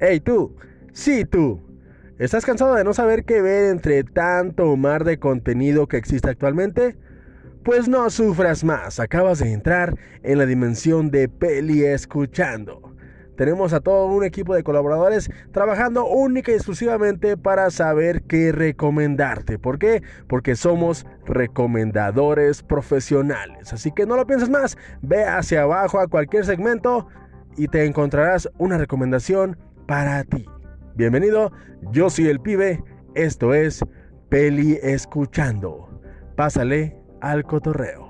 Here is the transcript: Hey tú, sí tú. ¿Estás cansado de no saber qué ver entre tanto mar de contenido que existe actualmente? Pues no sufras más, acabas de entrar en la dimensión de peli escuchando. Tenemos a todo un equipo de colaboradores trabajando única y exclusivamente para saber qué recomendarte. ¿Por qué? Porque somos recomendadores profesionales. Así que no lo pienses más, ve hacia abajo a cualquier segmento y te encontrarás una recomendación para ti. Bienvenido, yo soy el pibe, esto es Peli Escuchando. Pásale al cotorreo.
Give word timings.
Hey 0.00 0.20
tú, 0.20 0.56
sí 0.92 1.24
tú. 1.24 1.60
¿Estás 2.18 2.46
cansado 2.46 2.74
de 2.74 2.84
no 2.84 2.94
saber 2.94 3.24
qué 3.24 3.42
ver 3.42 3.70
entre 3.70 4.02
tanto 4.02 4.74
mar 4.76 5.04
de 5.04 5.18
contenido 5.18 5.86
que 5.86 5.98
existe 5.98 6.30
actualmente? 6.30 6.96
Pues 7.62 7.88
no 7.88 8.08
sufras 8.10 8.64
más, 8.64 9.00
acabas 9.00 9.40
de 9.40 9.52
entrar 9.52 9.98
en 10.22 10.38
la 10.38 10.46
dimensión 10.46 11.10
de 11.10 11.28
peli 11.28 11.84
escuchando. 11.84 12.96
Tenemos 13.36 13.74
a 13.74 13.80
todo 13.80 14.06
un 14.06 14.24
equipo 14.24 14.54
de 14.54 14.62
colaboradores 14.62 15.30
trabajando 15.52 16.06
única 16.06 16.52
y 16.52 16.54
exclusivamente 16.54 17.36
para 17.36 17.70
saber 17.70 18.22
qué 18.22 18.50
recomendarte. 18.50 19.58
¿Por 19.58 19.78
qué? 19.78 20.02
Porque 20.26 20.56
somos 20.56 21.06
recomendadores 21.26 22.62
profesionales. 22.62 23.74
Así 23.74 23.92
que 23.92 24.06
no 24.06 24.16
lo 24.16 24.26
pienses 24.26 24.48
más, 24.48 24.78
ve 25.02 25.24
hacia 25.24 25.62
abajo 25.62 26.00
a 26.00 26.08
cualquier 26.08 26.46
segmento 26.46 27.08
y 27.56 27.68
te 27.68 27.84
encontrarás 27.84 28.48
una 28.58 28.78
recomendación 28.78 29.56
para 29.86 30.24
ti. 30.24 30.46
Bienvenido, 30.94 31.52
yo 31.92 32.10
soy 32.10 32.28
el 32.28 32.40
pibe, 32.40 32.82
esto 33.14 33.54
es 33.54 33.84
Peli 34.28 34.78
Escuchando. 34.82 36.00
Pásale 36.36 36.96
al 37.20 37.44
cotorreo. 37.44 38.05